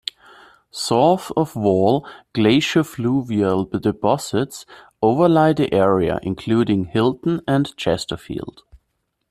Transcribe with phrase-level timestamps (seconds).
[0.71, 2.03] South of Wall
[2.33, 4.65] glaciofluvial deposits
[4.99, 8.63] overlie the area including, Hilton and Chesterfield.